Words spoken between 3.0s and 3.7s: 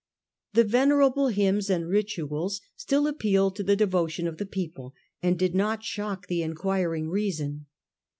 appealed to